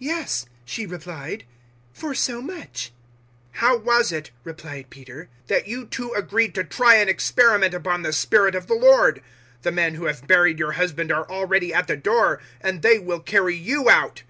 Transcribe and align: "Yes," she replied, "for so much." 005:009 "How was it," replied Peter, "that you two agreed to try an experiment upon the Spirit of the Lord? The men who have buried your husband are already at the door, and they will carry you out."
"Yes," 0.00 0.46
she 0.64 0.86
replied, 0.86 1.44
"for 1.92 2.12
so 2.12 2.42
much." 2.42 2.90
005:009 3.58 3.58
"How 3.60 3.76
was 3.78 4.10
it," 4.10 4.32
replied 4.42 4.90
Peter, 4.90 5.28
"that 5.46 5.68
you 5.68 5.86
two 5.86 6.12
agreed 6.14 6.52
to 6.56 6.64
try 6.64 6.96
an 6.96 7.08
experiment 7.08 7.74
upon 7.74 8.02
the 8.02 8.12
Spirit 8.12 8.56
of 8.56 8.66
the 8.66 8.74
Lord? 8.74 9.22
The 9.62 9.70
men 9.70 9.94
who 9.94 10.06
have 10.06 10.26
buried 10.26 10.58
your 10.58 10.72
husband 10.72 11.12
are 11.12 11.30
already 11.30 11.72
at 11.72 11.86
the 11.86 11.96
door, 11.96 12.40
and 12.60 12.82
they 12.82 12.98
will 12.98 13.20
carry 13.20 13.54
you 13.54 13.88
out." 13.88 14.24